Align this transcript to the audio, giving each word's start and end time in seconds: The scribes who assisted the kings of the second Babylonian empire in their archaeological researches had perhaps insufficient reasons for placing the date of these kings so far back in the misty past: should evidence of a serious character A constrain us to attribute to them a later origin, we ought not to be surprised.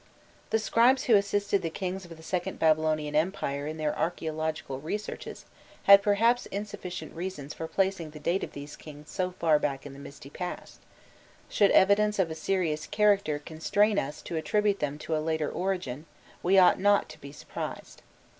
The 0.49 0.57
scribes 0.57 1.03
who 1.03 1.13
assisted 1.15 1.61
the 1.61 1.69
kings 1.69 2.05
of 2.05 2.17
the 2.17 2.23
second 2.23 2.57
Babylonian 2.57 3.13
empire 3.15 3.67
in 3.67 3.77
their 3.77 3.95
archaeological 3.95 4.79
researches 4.79 5.45
had 5.83 6.01
perhaps 6.01 6.47
insufficient 6.47 7.13
reasons 7.13 7.53
for 7.53 7.67
placing 7.67 8.09
the 8.09 8.19
date 8.19 8.43
of 8.43 8.53
these 8.53 8.75
kings 8.75 9.11
so 9.11 9.29
far 9.37 9.59
back 9.59 9.85
in 9.85 9.93
the 9.93 9.99
misty 9.99 10.31
past: 10.31 10.79
should 11.49 11.69
evidence 11.69 12.17
of 12.17 12.31
a 12.31 12.33
serious 12.33 12.87
character 12.87 13.35
A 13.35 13.39
constrain 13.41 13.99
us 13.99 14.23
to 14.23 14.37
attribute 14.37 14.79
to 14.79 14.87
them 14.87 14.99
a 15.07 15.19
later 15.21 15.51
origin, 15.51 16.07
we 16.41 16.57
ought 16.57 16.79
not 16.79 17.07
to 17.09 17.21
be 17.21 17.31
surprised. 17.31 18.01